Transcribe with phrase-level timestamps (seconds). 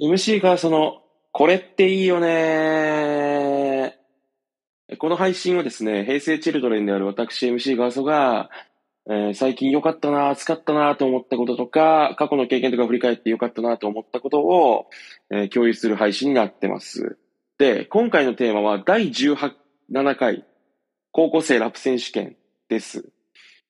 [0.00, 3.96] MC がその、これっていいよね
[4.98, 8.48] この配信はですね、平成チルドレンである私 MC ガーソが、
[9.10, 14.86] えー最近良かったな、使ったなと思ったこととか、過去の経験とか振り返って良かったなと思ったことを、
[15.30, 17.18] えー共有する配信になってます。
[17.58, 19.52] で、今回のテーマは第18、
[19.92, 20.44] 7回、
[21.12, 22.36] 高校生ラップ選手権
[22.68, 23.10] です。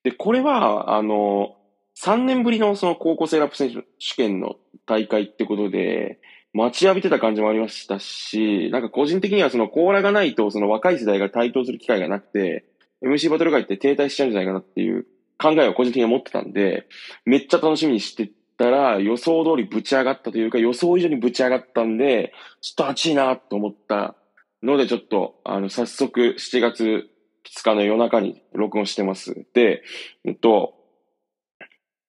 [0.05, 1.58] で、これは、あの、
[2.05, 3.83] 3年ぶりのその高校生ラップ選手
[4.15, 4.57] 権の
[4.87, 6.21] 大会ってことで、
[6.53, 12.65] 待ちわびてた感じもありましたし、なんか個人的にはそのコーラがないとその若い世代が台頭する機会がなくて、
[13.03, 15.07] MC バトル界って停滞しちゃうんじゃないかなっていう
[15.39, 16.87] 考えを個人的には持ってたんで、
[17.25, 24.17] めっちゃ楽しみにしてたら予想通りぶち上がったというか予想以上にぶち上がったんで、ちょっと熱いなと思った
[24.63, 27.09] のでちょっと、あの、早速7月
[27.57, 29.47] 2日の夜中に録音してます。
[29.53, 29.83] で、
[30.25, 30.78] えっと、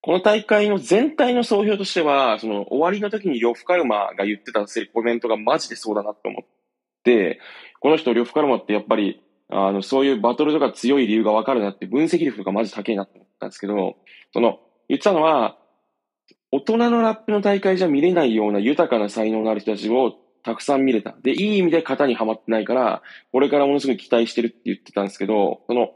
[0.02, 6.48] この大会の全体の総評としては、その終わりの時に呂布カルマが言ってたセリコメントがマジでそうだなと思っ
[7.04, 7.40] て、
[7.82, 13.98] この人呂布カルマってやっぱり、あの、そういうバトルとか強い理由がわかるなって分析力とかマジ高いなと思ったんですけど、
[14.32, 15.58] その、言ってたのは、
[16.52, 21.16] 大人のラップの大会じゃ見れないような豊かな才能のある人たちをたくさん見れた。
[21.22, 25.92] で、いい意味で型にはまってないから、これからものすごい期待してるって言ってたんですけど、その、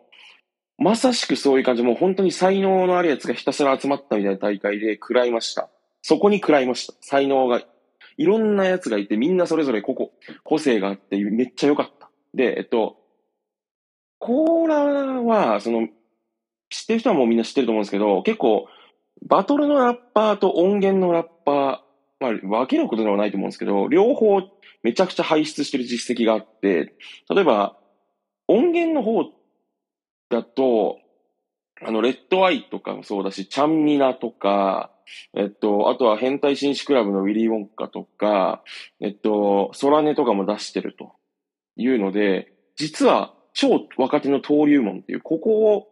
[0.77, 5.69] まさしくそういう感じ、もう本当に才能のあるやつがひたすら集まったみたいな大会で食らいました。
[6.01, 6.93] そこに食らいました。
[7.01, 7.61] 才能が、
[8.17, 10.09] いろんなやつがいて、みんなそれぞれ個々、
[10.43, 12.09] 個性があって、めっちゃ良かった。
[12.33, 12.97] で、えっと、
[14.19, 14.83] コーラ
[15.23, 15.87] は、その、
[16.69, 18.67] 知ってる人はもうみんな知ってると思うんですけど、結構、
[19.27, 24.41] バトルのラッパーと音源のラッパー、まあ、分けることではないと思うんですけど、両方
[24.81, 26.95] めちゃくちゃ輩出してる実績があって、
[27.29, 27.77] 例えば、
[28.47, 29.23] 音源の方
[30.33, 30.99] だと、
[31.85, 34.91] あの、レッドアイとかもそうだし、チャンミナとか、
[35.35, 38.63] えっと、あとは変態紳士クラブのウィリー・ウォンカとか、
[38.99, 41.11] えっと、ソラネとかも出してると
[41.75, 45.87] いうので、実は超若手の登竜門っていう、ここを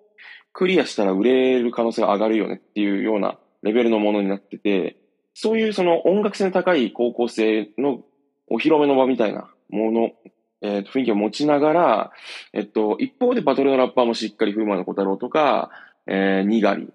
[0.53, 4.97] クリアしたら売れる可能性が上がるよねっていうようなレベルのものになってて、
[5.33, 8.01] そういうその音楽性の高い高校生の
[8.47, 10.11] お披露目の場みたいなもの、
[10.61, 12.11] えーと雰囲気を持ちながら、
[12.53, 15.71] えっと、一方でバトルのラッパーもしっかり風磨の小太郎とか、
[16.07, 16.89] えー、ニガリ、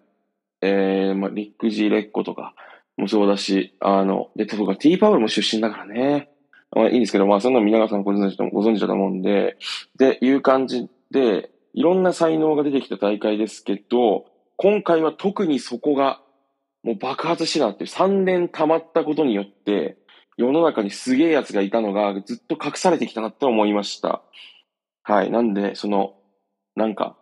[0.61, 2.55] えー、まあ、リック・ジー・レッコとか
[2.97, 6.31] もそうだし、あの、で、そうか、T パウルも出身だからね。
[6.75, 9.57] まあいいんですけど、まあそんなの皆川さんご存知だご存知だと思うんで、
[9.97, 16.21] で、いう感じで、いろんな才能が出てきた大会ですけど、今回は特にそこが
[16.83, 19.99] もう爆発してたっていう3年溜まったことによって、
[20.37, 24.23] 世の中にすげえやつがいたのがずっと隠されてきたなって思いました。
[25.03, 25.31] はい。
[25.31, 26.15] なんで、その、
[26.75, 27.17] なんか、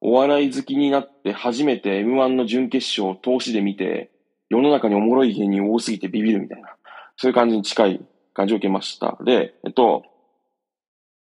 [0.00, 4.10] お笑い好きになって初めて M1 の準決勝を投資で見て、
[4.48, 6.76] 世の中におもろい芸人多すぎてビビるみたいな、
[7.16, 9.18] そういう感じに近い感じを受けました。
[9.24, 10.04] で、えっと、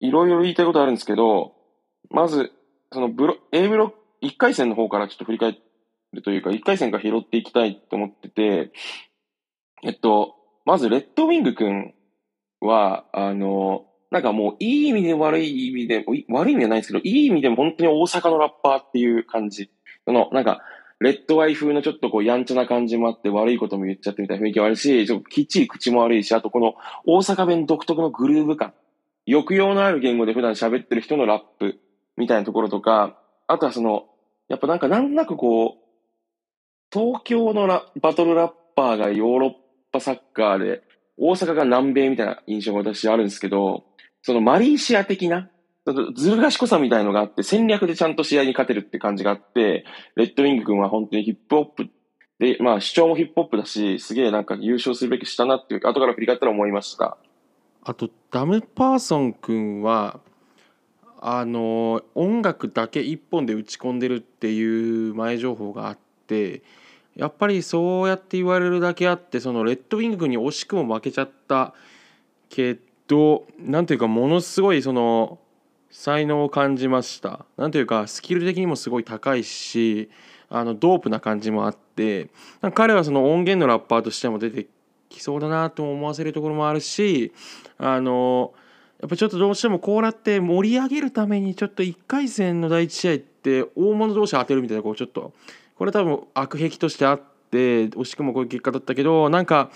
[0.00, 1.55] いろいろ言いたいことあるんですけど、
[2.11, 2.53] まず、
[2.93, 5.59] そのブロ、A ブロック、1回戦の方からちょっと振り返
[6.12, 8.73] るというか、1回戦から拾っていきたいと思ってて、
[9.83, 11.94] えっと、まず、レッドウィング君
[12.60, 19.70] は、あの、なんかもう、いい意味で悪い意味で、悪い意味じゃないんですけど、いい意味でも本当に大阪のラッパーっていう感じ。
[20.06, 20.62] その、なんか、
[21.00, 28.72] レッドアイ風のちょっとこう、やんちゃな感じもあって、悪いことも言っちゃってみたいな雰囲気もあるし、ちょっときっちり口も悪いし、あとこの、大阪弁独特のグルーヴ感。
[29.26, 31.78] 抑揚のある言語で普段喋ってる人のラップ
[32.16, 34.06] みたいなところとか、あとはその、
[34.48, 35.84] やっぱなんかなんとなくこう、
[36.92, 39.50] 東京のラバトルラッパーがヨーロッ
[39.94, 40.82] パサッカーで、
[41.16, 43.84] 大阪が南米みたいな印象が私あるんですけど、
[44.22, 45.49] そのマリーシア的な、
[46.16, 49.84] ずる賢さみたいのがあって、戦略でちゃんと試合に勝てるって感じがあって、
[50.16, 51.88] レッドウィング君は本当にヒップホップ
[52.41, 57.16] で、まあ主張もヒップホップだし、すげえなんか優勝するべきしたなっていう、後から振り返ったら思いました。
[57.84, 60.19] あとダムパーソン君は
[61.21, 66.62] あの音楽だけ一本で打ち込んでるっていう前情報があって
[67.16, 71.75] やっぱりそうやって言われるだけあってそのレッドウィングに惜しくも負けちゃった
[72.49, 75.38] けどなんていうかものすごいその
[75.90, 77.46] 才能を感じました。
[77.56, 80.11] なんていうかスキル的にもすごい高いし
[80.49, 82.31] あのドープな感じもあって
[82.75, 84.67] 彼はその音源のラッパーとしても出て
[85.08, 87.32] きそうだなと思わせるところもあるし
[87.78, 88.52] あの
[89.00, 95.32] やっぱちょっとどうしてもこうやって盛り上げるためにちょっと1回戦の第一試合って大物同士当てるみたいなこうちょっと
[95.76, 99.71] これ多分悪癖としてあって惜しくもこういう結果だったけどなんか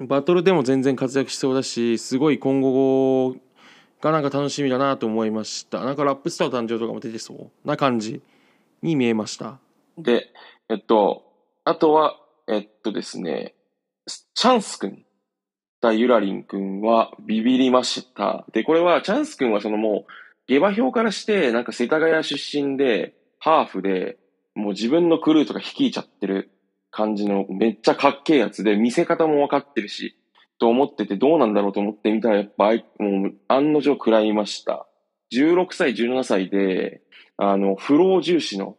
[0.00, 3.36] バトルでも全然活躍しそうだしすごい今後
[4.00, 8.22] がなんか楽しみだなと思いましたなんかラップスター誕生とかも出てそうな感じ
[8.82, 9.58] に見えました
[10.02, 10.30] で、
[10.68, 11.24] えっと、
[11.64, 12.16] あとは、
[12.48, 13.54] えっとですね、
[14.06, 15.04] チャンス君。
[15.80, 18.44] たゆらりんくんはビビりました。
[18.52, 20.12] で、これはチャンスくんはそのもう、
[20.46, 24.18] 下馬評からして、なんか世田谷出身で、ハーフで、
[24.54, 26.50] もう自分のクルーとか率いちゃってる
[26.90, 30.16] 感じのめっちゃかっけえやつで、見せ方も分かってるし、
[30.58, 34.86] と思っててどうなんだろうと思ってみたら、やっぱ、もう案の定食らいました。
[35.32, 37.02] 16歳、17歳で、
[37.36, 38.76] あの、フロー重視の、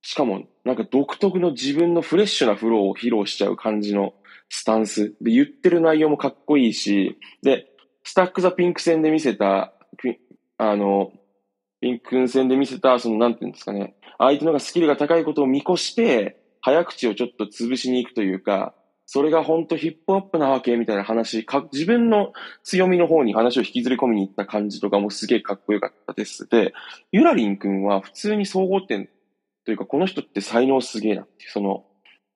[0.00, 4.14] しかも、なんか独特の自分のフレッシュなフローを披露しちゃう感じの
[4.48, 5.14] スタンス。
[5.20, 7.66] で、言ってる内容もかっこいいし、で、
[8.04, 9.74] スタックザピンク戦で見せた、
[10.56, 11.12] あの、
[11.80, 18.74] ピンク戦で見せた、その、なんていうんですかね、相手のがスキルが高いことを見越して、早口をちょっと潰しに行くというか、
[19.06, 26.46] それが本当ヒップホップなわけみたいな話か、自分の強みの方に話を引きずり込みに行った感じとかもすげえかっこよかったです。
[26.46, 26.74] で、
[27.10, 29.08] ゆらりんくんは普通に総合点
[29.64, 31.86] というか、この人って才能すげえなっていう、その、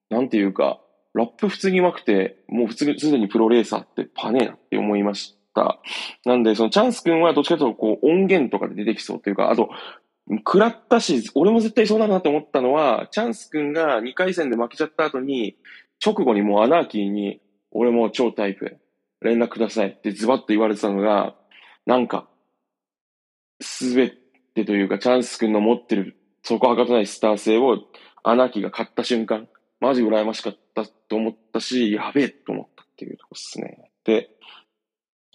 [0.08, 0.80] なんていうか、
[1.14, 5.78] ラップ普通に上手くて、もう普通にすでにプロレーサーってパネーなって思いました。
[6.24, 9.68] なんで、そのチャンスくんはどっちかというとこう音源とかで出てきそうというか、あと、
[10.28, 15.56] 食らったし、俺も絶対そうだなと思ったのは、チャンスくんが2回戦で負けちゃった後に、
[16.04, 17.40] 直後にもうアナーキーに、
[17.70, 18.78] 俺も超タイプ、
[19.20, 21.34] 連絡くださいってズバッと言われてたのが、
[21.86, 22.28] なんか、
[23.60, 24.10] すべ
[24.54, 27.78] てというか、チャンスくんの持ってる、そこはかとないスター性を、
[28.24, 29.48] アナーキーが勝った瞬間、
[29.80, 33.90] マジ羨ましかったと思ったし、やべえと思ったっていうとこですね。
[34.04, 34.30] で、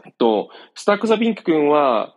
[0.05, 2.16] えっと、スタックザピンク君は、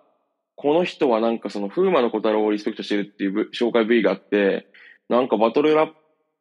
[0.60, 4.66] この人はなんかその、風魔の小太郎をリスペクトしてるっていう紹介 V があって、
[5.08, 5.94] なんかバトルラップ、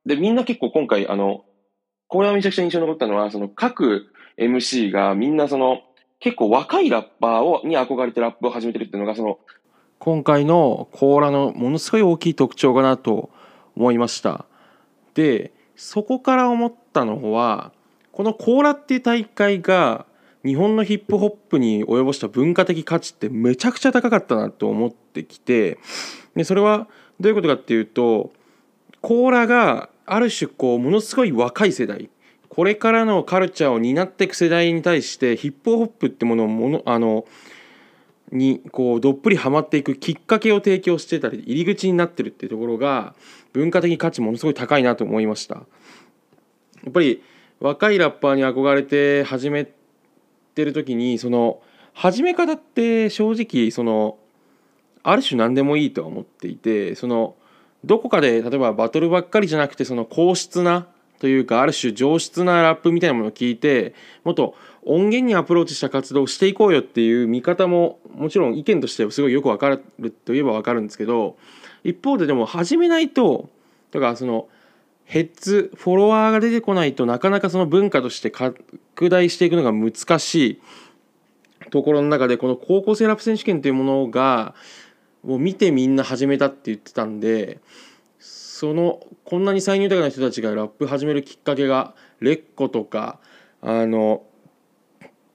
[0.06, 1.46] で、みんな結構今回、あの、
[2.08, 4.08] これはめちゃくちゃ印象に残ったのは、その各
[4.38, 5.82] MC がみんなその、
[6.20, 9.40] 結構若いラッパーを、に憧れてラップを始めてるっていうのが、その、
[10.00, 13.30] 今回の甲羅のものすごい大きい特徴かなと
[13.76, 14.46] 思いました。
[15.14, 17.74] でそこから思ったのは
[18.14, 20.06] この甲羅っていう大会が
[20.46, 25.78] 日本のヒップホップに及ぼした文化的価値ってめちゃくちゃ高かったなと思ってきて
[26.36, 26.88] でそれは
[27.20, 28.32] どういうことかっていうと
[29.02, 32.10] 甲羅がある種こうものすごい若い世代。
[32.48, 37.26] これからのカルチャーを担っていく世代に対してヒップホップってものをものあの
[38.32, 43.14] にこうどっぷりハマっていくきっかけを提供してたり入り口になってるっていうところが
[43.54, 45.56] 文化的価値ものすごい高いなと思いました。
[45.56, 45.62] や
[46.90, 47.24] っぱり
[47.60, 49.66] 若いラッパーに憧れて始め
[50.60, 51.62] てる時にその
[51.94, 54.18] 始め方って正直その
[55.04, 57.36] ある種何でもいいとは思っていてその
[57.86, 60.88] どこかで例えばバトルばっかりじゃなくてその硬質な
[61.20, 71.38] というかある種上質なラップみたいなものを聞いてもっと音源にアプローチした活動をしていこうよっていう見方ももちろん意見としてはすごいよくわかるといえばわかるんですけど
[71.84, 73.50] 一方ででも始めないと
[73.92, 74.48] だからその
[75.10, 80.62] ヘッズフォロワーが出てこないとなかなかその文化として拡大していくのが難しい
[81.72, 84.54] ところの中でこの高校生ラップ選手権というものが
[85.24, 87.60] を見てみんな始めたって言ってたんで
[88.20, 93.20] そのこんなに才能豊かな人たちがラップ始めるきっかけがレッコとか
[93.64, 94.22] あの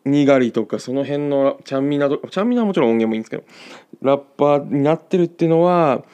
[0.04, 3.44] にがりとかその辺のちゃんみなとちゃんみなはもちろん音源もいいんですけど
[4.02, 6.04] ラッパーになってるっていうのは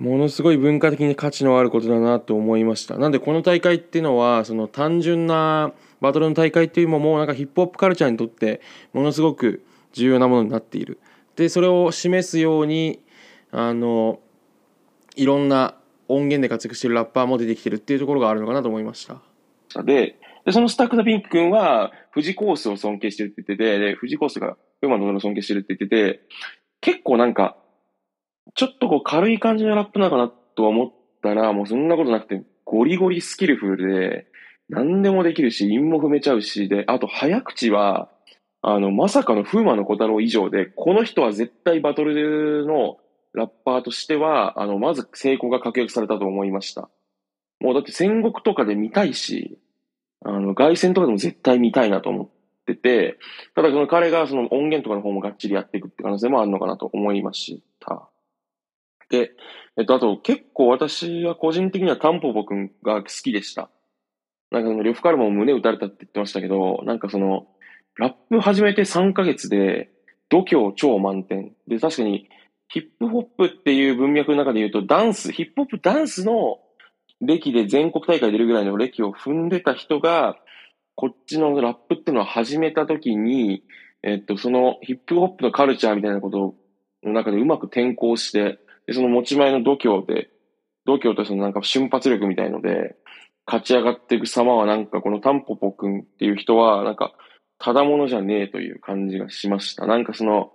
[0.00, 2.96] ものすごい文化的に価値のあることだなと思いました。
[2.96, 8.62] なんでこの大会っていうのはその単純なバトルの大会っていうよりももうなんかヒップホップカルチャーにとって
[8.94, 10.98] ものすごく重要なものになっている。
[11.36, 13.00] でそれを示すように
[13.52, 14.20] あの
[15.16, 15.74] いろんな
[16.08, 19.20] 音源で活躍しているラッパーも出てきてるっていうところがあるのかなと思いました。
[19.84, 26.20] で、でそのスタック・ザ・ピンク君は、富士コースを尊敬してるって言ってて、で、富士コースが馬の尊敬してるって言ってて、
[26.80, 27.56] 結構なんか、
[28.54, 30.92] ちょっとこう軽い感じのラップなのかなと思っ
[31.22, 34.26] たら、もうそんなことなくて、ゴリゴリスキルフルで、
[34.68, 38.08] 何でもできるし、韻も踏めちゃうし、で、あと早口は、
[38.62, 42.98] あの、まさかの風魔の小太郎以上で、この人は絶対バトルの
[43.32, 46.88] ラッパーとしては、あの、まず成功が確約されたと思いました。
[47.60, 49.58] もうだって戦国とかで見たいし、
[50.24, 52.28] あの、外戦とかでも絶対見たいなと思っ
[52.66, 53.18] てて、
[53.54, 58.08] ただその彼がその音源とかの方もがっちりやっていくって可能性もあるのかなと思いました。
[59.10, 59.32] で、
[59.76, 63.70] えっと、あと結構私は個人的にはタンポポくんが好きでした。
[64.50, 67.46] なんかその、呂布カルマも胸打たれたって言ってましたけど、なんかその、
[67.96, 69.90] ラップ始めて3ヶ月で、
[70.28, 71.52] 度胸超満点。
[71.68, 72.28] で、確かに、
[72.68, 76.60] ヒップホップっていう文脈の中で言うと、ダンス、ヒップホップダンスの
[77.20, 80.36] 歴で全国大会出るぐらいの歴を踏んでた人が、
[80.94, 83.64] こっちのラップっていうのを始めた時に、
[84.02, 86.54] えっと、そのヒップホップのカルチャーみたいなこと
[87.02, 88.58] の中でうまく転校して、
[88.90, 90.30] で、その持ち前の度胸で、
[90.84, 92.96] 度胸とそのなんか瞬発力みたいので、
[93.46, 97.12] 勝ち上がっていく様はなんかこのタンポポくんっていう人は、なんか、
[97.60, 99.86] ただものじゃねえという感じがしました。
[99.86, 100.50] なんかその、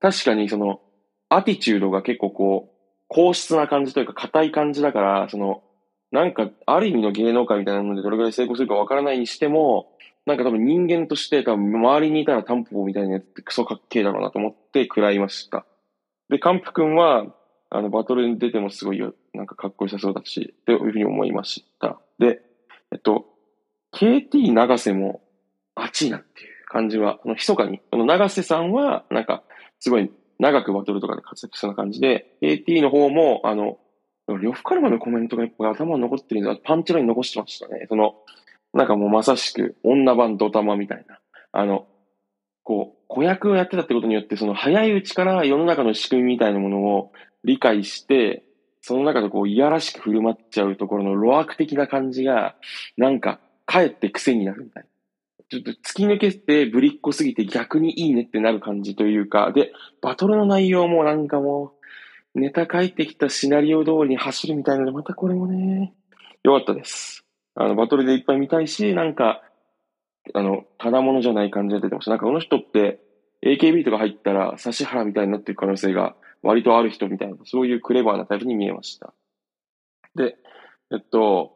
[0.00, 0.80] 確かにその、
[1.28, 5.62] アティチュードが結構こう、硬質な感じというか硬い感じだから、その、
[6.10, 15.66] なんか、ある意味の芸能界みたいなのでどれぐらい成功するかわからないにしても、なんか多分人間として多分周りにいたらタンポポみたいなやつってクソかっけえだろうなと思って食らいました。
[16.30, 17.26] で、カンプ君は、
[17.74, 21.98] あの、バトルに出てもすごいよ、なんかかっこよさそうだし、というふうに思いました。
[22.20, 22.40] で、
[22.92, 23.26] えっと、
[23.92, 25.22] KT 長瀬も
[25.74, 29.42] 熱いなっていう感じは、あの、密かに、この長瀬さんは、なんか、
[29.80, 33.78] すごい長くバトルとかで活躍しそうな感じで、KT の方も、あの、
[34.28, 36.56] 呂布カルマのコメントがやっぱ頭に残ってるんだ。
[36.62, 37.86] パンチライン残してましたね。
[37.88, 38.14] その、
[38.72, 41.18] なんかもうまさしく女版ドタマみたいな。
[41.50, 41.88] あの、
[42.64, 47.12] こう、子役をやってたってことによって、その早いうちから世の中の仕組みみたいなものを
[47.44, 48.42] 理解して、
[48.80, 52.56] その中でこう、いやらしく振る舞っちゃうところの路悪的な感じが、
[52.96, 54.88] なんか、かえって癖になるみたいな。
[55.50, 61.72] ちょっと突き抜けてぶりっ子すぎて逆にいいねってなる感じというか、で、バトルの内容もなんかも
[62.34, 65.94] う、ネタ書いてきたシナリオ通りに走るみたいなので、またこれもね、
[66.42, 67.24] 良かったです。
[67.54, 69.42] あの、バトルでいっぱい見たいし、なんか、
[70.32, 72.12] あの、ただものじゃない感じが出てました。
[72.12, 73.00] なんかこの人って、
[73.44, 79.12] AKB とか入ったら、指原みたいになってる可能性が割とある人みたいな、そういうクレバーなタイプに見えました。
[80.14, 80.36] で、
[80.92, 81.52] えっと、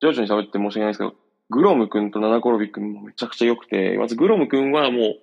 [0.00, 1.14] 徐々に喋って申し訳ないですけど、
[1.50, 5.14] グロム君とナナコロビ君もめちゃくちゃ良くて、まずグロム君はもう、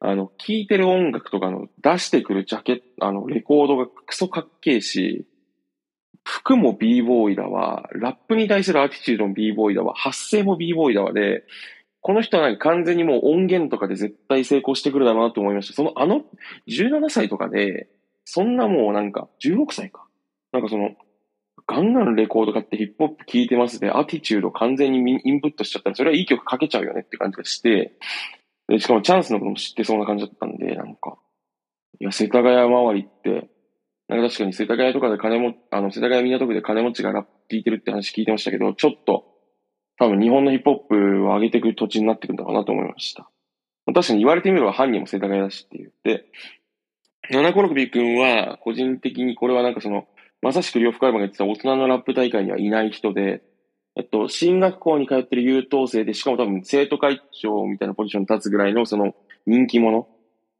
[0.00, 5.26] あの、聴いてる音楽とかの出してくるジャケット、あの、レコードがクソかっけえし、
[6.24, 11.44] 服も b ボーイだわ、ラップに対するアティチュードも b ボーイだわ、発声も b ボーイだわで、
[12.04, 15.72] この人はなんか完全にもう音源とかで絶対成功してくるだろうなと思いました。
[15.72, 16.20] そのあの
[16.68, 17.88] 17歳とかで、
[18.26, 20.06] そんなもうなんか16歳か。
[20.52, 20.90] なんかその、
[21.66, 27.94] ガンガンレコード買ってヒップホップ聴いてますで、アティチュード完全にインプットしちゃったら、それはいい曲書けちゃうよねって感じがして、
[28.68, 31.16] で、しかもチャンスのことも知ってそうな感じだったんで、なんか、
[32.00, 33.48] いや、世田谷周りって、
[34.08, 39.24] なんか確かに世田谷とかで金も、あの、世田谷港区で金持ちがラップ聴いてるって話聞いてましたけど、ちょっと、
[39.98, 43.28] 多分日本のヒップホップを上げていく土地になっていくんだろうなと思いました。
[43.86, 45.92] 確かに言われてみれば犯人も世田谷だしっていう。
[46.04, 46.24] で、
[47.30, 50.06] 七コロクビ君は、個人的にこれはなんかその、
[50.42, 53.42] まさしく両夫カルマが言ってた大人のラップ大会にはいない人で、
[53.96, 59.14] えっと、進学校に通ってる優等生で、しかも多分生徒会長みたいなポジションに立つぐらいのその
[59.46, 60.08] 人気者。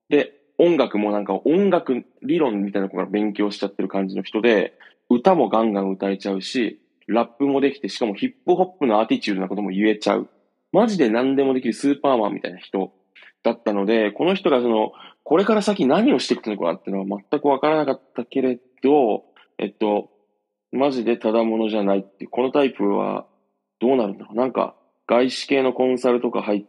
[0.09, 4.75] で、音楽もなんか音楽理論みたいな子から勉強しちゃってる感じの人で、
[5.11, 10.29] 歌もガンガン歌えちゃうし、ラップもできて、しかもヒップホップのアティチュードなことも言えちゃう。
[10.73, 12.93] マジで何でもできるスーパーマンみたいな人
[13.43, 14.93] だったので、この人がその、
[15.23, 19.25] これから先何をしていくのかっていうのは全くわからなかったけれど、
[19.59, 20.11] えっと、
[20.73, 23.27] マジでただものじゃないって、このタイプは
[23.81, 24.37] どうなるんだろう。
[24.37, 24.75] なんか、
[25.07, 26.65] 外資系のコンサルとか入っ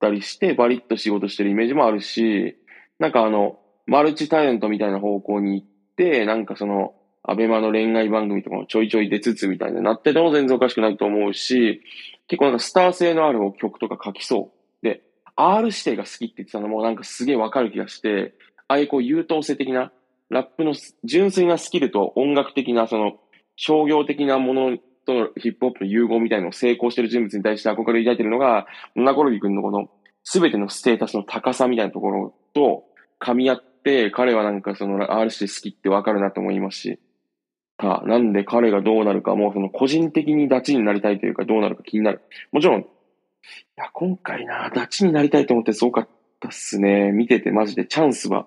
[0.00, 2.56] たりして、バリッと仕事してるイメージもあるし、
[2.98, 5.66] なんかあの、マルチタレントみたいな方向に行っ
[5.96, 6.94] て、なんかその、
[7.30, 11.82] アベマの恋愛番組とかもちょいちょい出つつみたいになってても全然おかしくないと思うし、
[12.26, 14.50] 結構なんかスター性のある曲とか書きそ
[14.82, 14.84] う。
[14.84, 15.02] で、
[15.36, 18.34] R 指定が好きって言ってたのもなんかすげえわかる気がして、
[18.66, 19.92] ああいうこう優等生的な、
[20.30, 23.18] ラップの純粋なスキルと音楽的なその
[23.56, 29.90] 商業的なものとのヒップホップの融合みたいなのを成功してる人物に対して憧れ抱いてるのが、ナコロビ君のこの
[30.24, 32.84] 全てのステータスの高さみたいなところと
[33.20, 37.00] 噛み合って、彼はなんかその R 指定好きってわかるなと思いますし、
[37.78, 42.20] た、なんで彼がどうなるかも、その個人的にダチになりたいというかどうなるか気になる。
[42.52, 42.84] もちろん、い
[43.76, 46.08] や、今回な、ダチになりたいと思ってすごかっ
[46.40, 47.12] たっすね。
[47.12, 48.46] 見ててマジでチャンスは、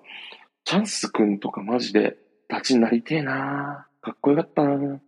[0.64, 2.16] チャンスくんとかマジで
[2.48, 5.00] ダチになりてえなかっこよかったな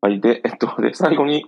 [0.00, 0.20] はい。
[0.20, 1.44] で、えっと、で、最後に、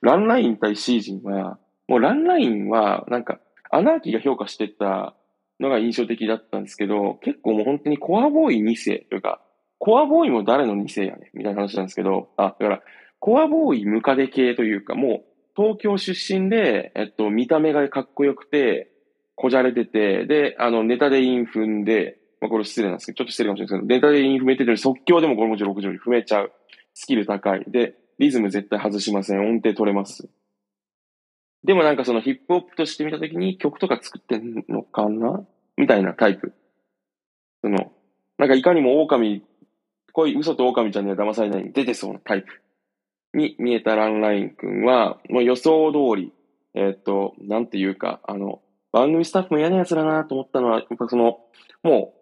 [0.00, 3.38] ランライン対シージンは、もうランラインは、なんか、
[3.70, 5.14] アナーキーが評価してた
[5.58, 9.40] のが印象的だったんですけど、結構もう本当にコアボーイ2世というか、
[9.84, 12.82] コアボーイも誰の2世やねみたいな話なんですけど、あ、だから、
[13.18, 15.24] コアボーイムカデ系というか、もう、
[15.54, 18.90] 東京出身で、えっと、見た目がかっこよくて、
[19.34, 26.52] こじゃれてて、で、あの、ネタでイン踏んで、まあ、これ失礼なんですけど、ちょっと失礼かもしれないですけど、ネタでイン踏めてて、即興でもこれもちろん60に踏めちゃう。
[26.94, 27.64] スキル高い。
[27.68, 29.46] で、リズム絶対外しません。
[29.46, 30.30] 音程取れます。
[31.62, 35.44] でもなんかそのヒップホップとして見たときに曲とか作ってんのかな？
[35.76, 36.54] みたいなタイプ。
[37.60, 37.92] その、
[38.38, 39.44] なんかいかにも狼、
[40.14, 42.48] 恋、嘘と狼ちゃんには騙されないに出てそうなタイプ。
[43.36, 46.32] に見えたランライン君は、もう予想通り、
[46.74, 51.40] えっ、と、なんていうか、あの、番組スタッフも嫌な奴だなと思ったのは、やっぱその、
[51.82, 52.14] も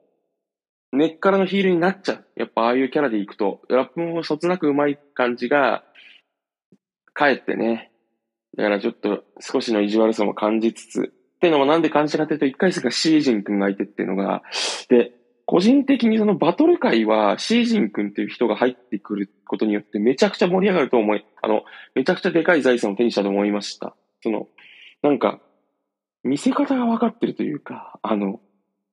[0.92, 2.26] う、根っからのヒールになっちゃう。
[2.34, 5.84] やっぱああいうキャラでいくと、ラップもそつなく上手い感じが、
[7.12, 7.92] かえってね、
[8.56, 14.42] だからちょっと少しの意地悪さも感じつつ、っていうのはなんで感じたかというと、1回戦がシージン君がいてっていうのが、
[14.88, 15.12] で、
[15.52, 23.94] 個人的にそのバトル界はシージン君っていう人が入ってくることによってめちゃくちゃ盛り上がると思い、あの、めちゃくちゃでかい財産を手にしたと思いました。
[24.22, 24.48] その、
[25.02, 25.40] なんか、
[26.24, 28.40] 見せ方が分かってるというか、あの、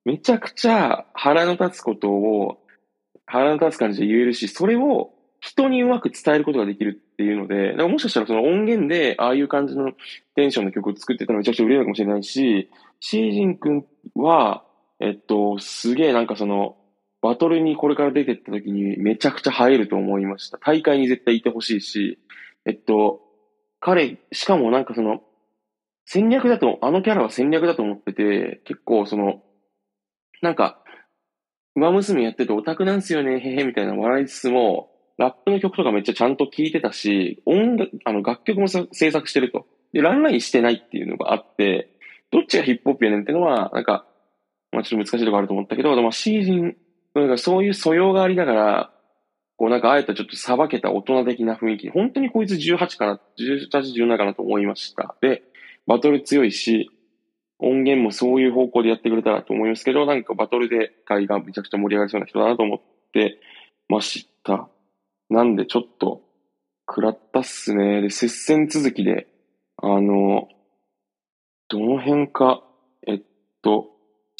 [0.04, 2.58] めちゃくちゃ腹の立つことを
[3.24, 9.92] 腹の立つ感じで言えるし、それを人にうまく伝えることができるっていうので、だかもしかしたらその音源でああいう感じの
[10.34, 12.68] テンションの曲を作ってたらめちゃくちゃ売れるかもしれないし、
[13.00, 14.62] シージン君は、
[15.00, 16.76] えっと、すげえなんかその、
[17.22, 20.58] バトルにこれから出てった時にめちゃくちゃ映えると思いました。
[20.58, 22.18] 大会に絶対いてほしいし、
[22.66, 23.20] えっと、
[23.80, 25.22] 彼、しかもなんかその、
[26.04, 29.42] 戦略だと、あのキャラは戦略だと思ってて、結構その、
[30.42, 30.82] なんか、
[31.76, 39.66] 馬娘やっててオタクなんすよね、へへ、みたいな笑いつつも、ラップの曲とかめっちゃちゃんと聴いてたし、音楽、あの、楽曲も制作してると。
[39.92, 41.90] で、ランラインしてないっていうのがあって、
[42.30, 44.06] どっちがヒップホップやねんっていうのは、なんか、
[44.72, 46.76] まあちょっと難しいところあると思ったけど、まあシーズン、
[47.14, 48.92] なんかそういう素養がありながら、
[49.56, 51.90] こうなんかあえてちょっとさばけた大人的な雰囲気。
[51.90, 55.16] 本当にこいつ18かな、18、17かなと思いました。
[55.20, 55.42] で、
[55.86, 56.90] バトル強いし、
[57.58, 62.80] 音源もそういう方向でやってくれたらと思いますけど、なんかバトルで会がめちゃくちゃ盛り上がりそうな人だなと思っ
[63.12, 63.38] て
[63.88, 64.68] ました。
[65.28, 66.22] なんでちょっと、
[66.90, 68.02] 食らったっすね。
[68.02, 69.28] で、接戦続きで、
[69.76, 70.48] あの、
[71.68, 72.64] どの辺か、
[73.06, 73.22] えっ
[73.62, 73.90] と、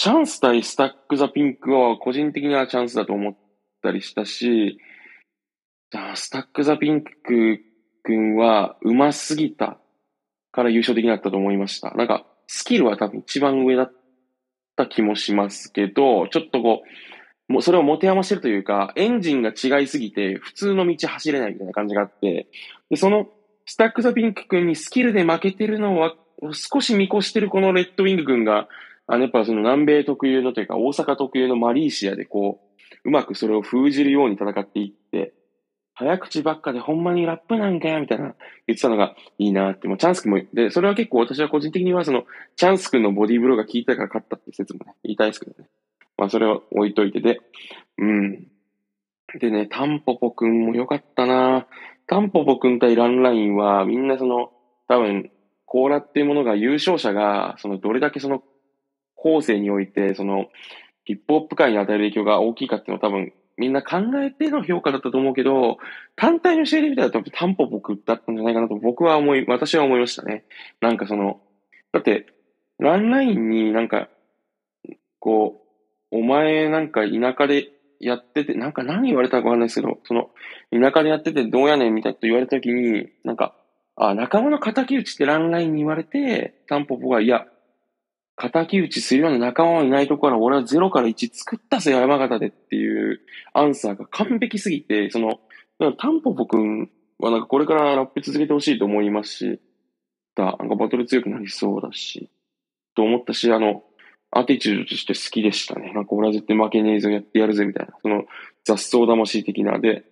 [0.00, 3.37] チャンス対スタックザピンクは個人的にはチャンスだと思っ
[3.83, 4.78] たりしたし、
[6.14, 7.59] スタックザピンク
[8.02, 9.76] 君は上手すぎた
[10.52, 11.90] から優勝できなかったと思いました。
[11.90, 13.92] なんか、スキルは多分一番上だっ
[14.75, 16.80] た気もしますけど、ちょっとこ
[17.49, 22.47] う、もうそれを持て余してるというか、エンジンが違いすぎて、普通の道走れないみたいな感じがあって、
[22.88, 23.28] で、その、
[23.66, 26.15] スタックザピンク君にスキルで負けてるのは、
[26.52, 28.67] 少し見越してるこのレッドウィング君が、
[29.12, 32.60] あの、やっぱその南米特有のというか、大阪特有のマリーシアでこ
[33.04, 35.34] う、うまくそれを封じるように戦っていって、
[35.94, 38.36] 早口ばっかでほんまにラップなんかや、みたいな
[38.68, 42.23] 言ってたのがいいなって、もうチャンス君も、で、それは結構私は個人的にはその、
[42.54, 45.68] チャンス君のボディーブローが効いたから勝ったって説もね、言いたいですけどね。
[46.16, 47.40] まあそれを置いといてで、
[47.99, 48.46] うん。
[49.40, 51.66] でね、タンポポくんも良かったな
[52.06, 54.52] タンポポくん対ランラインは、みんなその、
[54.88, 55.30] 多分、
[55.66, 58.42] コーラっていうものが優勝者が、その、どれだけその、
[59.23, 60.47] 後世において、その、
[61.04, 65.76] ヒップホップ界に与える影響が大きいかっていうのは多分みんな考えての評価だったと思うけど、
[66.17, 70.45] 単体の試合で見たら多分タンポポクだったんじゃないかなと僕は思い、私は思いましたね。
[70.80, 71.43] なんかその、
[71.93, 72.26] だって、
[72.78, 74.09] ランラインになんか、
[75.19, 75.61] こ
[76.11, 77.69] う、お前なんか田舎で
[78.00, 80.30] やってて、なんか何言われたかわかんないですけど、その、
[80.73, 83.54] 田舎でやっててどうやねんみたいなと言われたときに、なんか、
[83.97, 87.47] あ、仲間の敵討ちってランラインに言われて、タンポポが、いや、
[88.48, 93.20] 敵討ちするような仲間はいないところから俺は0から1作ったぜ、山形でっていう
[93.52, 95.40] アンサーが完璧すぎて、その、
[95.98, 99.60] タンポポくんはなんかこれからラップ続けてほしいと思いますし、
[100.34, 102.30] だ、なんかバトル強くなりそうだし、
[102.94, 103.82] と思ったし、あの、
[104.30, 105.92] アティチュードとして好きでしたね。
[105.92, 107.94] なんか俺は絶対負けねえぞ、やってやるぜ、みたいな。
[108.00, 108.24] その
[108.64, 109.78] 雑草魂的な。
[109.78, 110.04] で、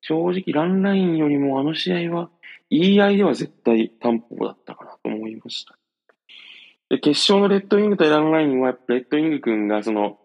[0.00, 2.30] 正直ランラインよりもあの試合は、
[2.70, 5.76] 言い合いでは絶対タンポポだったかなと思いました。
[6.90, 10.18] で、決勝のレッドウィング対ランラインは、レッドウィング君が、その、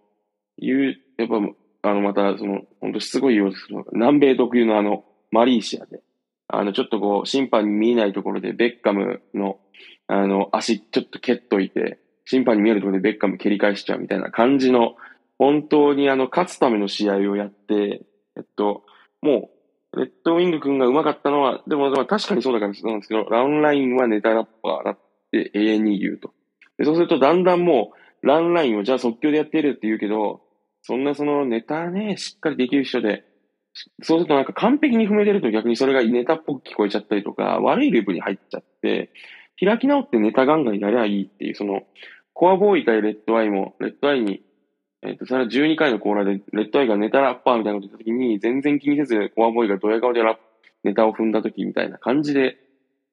[0.58, 6.02] 言う、やっぱ、あの、また、その、本当すごいようです南米特有のあの、マリーシアで、
[6.48, 9.60] あの、ちょっとこう、審判に見えないところで、ベッカムの、
[10.08, 14.96] あの、足、ちょっと蹴っといて、審判に見えるところでベッカム蹴り返しちゃうみたいな感じの、
[15.38, 18.06] 本当にあの、勝つための試合をやって、
[18.38, 18.84] えっと、
[19.22, 19.50] も
[19.94, 25.00] う、レッドウィング君が上手かったのは、でも、確かにそうだからそうなんですけど、ラウンラインはネタラッパーだっ
[25.32, 26.32] て永遠に言うと。
[26.86, 27.92] そうするとだんだんも
[28.22, 30.42] う、ランラインをじゃあ即興でやってるって言うけど、
[30.82, 33.24] そんなそのネタね、しっかりできる人で、
[34.02, 39.12] そうするとなんか完璧に踏めてると逆にそれがネタっぽく聞こえちゃったりとか、悪いループに入っちゃって、
[39.60, 41.84] 開き直ってネタガンガンやりゃいいっていう、その、
[42.34, 44.42] コアボーイ対レッドアイも、レッドアイに、
[45.04, 50.38] えっ、ー、と、それは12回のコーナーで、レッドアイがネタラッパーみたいなこと言った時に、全然気にせず、コアボーイがドヤ顔でラッ
[50.84, 52.58] ネタを踏んだ時みたいな感じで、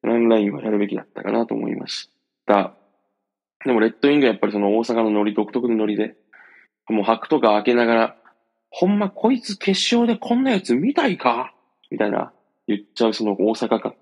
[0.03, 2.11] ランラインはやるべきだったかなと思いまし
[2.47, 2.75] た。
[3.65, 6.17] でもレッドウィングはやっぱりその大阪のノリ、独特のノリで、
[6.89, 8.17] もう白とか開けながら、
[8.71, 11.53] ほんまこいつ決勝でこんなやつ見たいか？
[11.91, 12.33] みたいな
[12.67, 13.95] 言っちゃうその大阪感。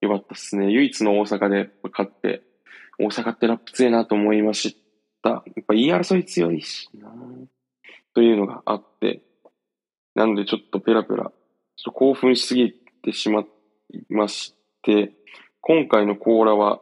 [0.00, 0.70] よかったっすね。
[0.70, 2.42] 唯一の大阪で勝って、
[2.98, 4.76] 大阪ってラップ強いなと思いまし
[5.22, 5.30] た。
[5.30, 7.10] やっぱ言い争い強いしな
[8.14, 9.22] というのがあって、
[10.14, 11.32] なのでちょっとペラペラ、ちょっ
[11.84, 13.46] と興奮しすぎてしまい
[14.10, 15.12] まして、
[15.60, 16.80] 今回のコーラは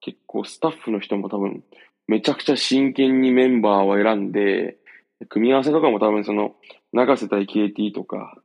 [0.00, 1.62] 結構スタッフの人も多分
[2.06, 4.78] めちゃくちゃ真剣にメンバーを選んで、
[5.28, 6.54] 組み合わせとかも多分その、
[6.92, 8.40] 長瀬対 KT とか、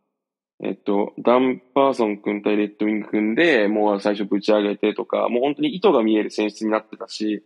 [0.62, 7.44] えっと、ダン・パーソン君対レッドウィング君で、もう最初ぶち上げてとか、もう本当に意図が見える選出になってたし、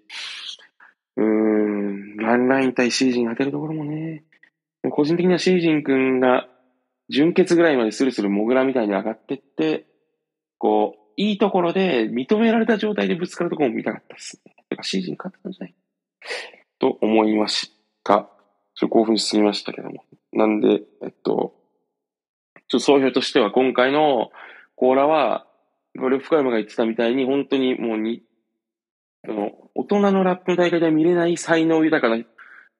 [1.18, 4.24] うーん、ランライン対シージン当てるところもね、
[4.92, 6.48] 個人的にはシージン君が、
[7.10, 9.86] 準決ぐらいまでスルスルモグラみたいに上がってって、
[10.58, 14.56] こう、いいところで認められた状態でぶつかるところも見たかったですね。
[14.70, 15.76] てかシージン勝ったんじゃない
[16.80, 17.72] と思いまし
[18.04, 18.30] た。
[18.76, 20.06] ちょっと興奮しすぎましたけども。
[20.32, 21.56] なんで、えっと、
[22.68, 24.30] ちょっと総評としては今回の
[24.76, 25.48] コーラは、
[26.00, 28.22] これ深山が言ってたみたいに、本当にもうに、
[29.28, 32.28] あの、大人のラップの大会では見れない才能豊かな人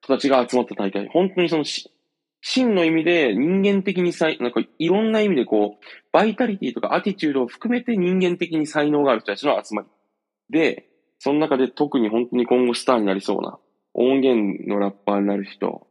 [0.08, 1.08] たちが集まった大会。
[1.08, 1.92] 本当にそのし、
[2.42, 9.88] 真の意味で人間的に才、なんかいろんな意味でこう、バイタリティとかアティチュードを含めて人間的に才能がある人たちの集まり。
[10.50, 10.88] で、
[11.20, 13.60] その中で特に本当に今後スターになりそうな、
[13.94, 15.88] 音源のラッパーになる人、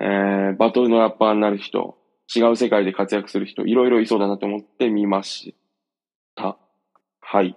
[0.00, 1.98] えー、バトルのラッパーになる人、
[2.34, 5.54] 違う世界で活躍する人、いろいろいそうだなと思って見まし
[6.34, 6.56] た。
[7.20, 7.56] はい。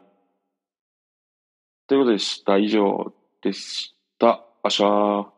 [1.88, 2.58] ということでした。
[2.58, 4.44] 以上でした。
[4.64, 5.35] あしゃー。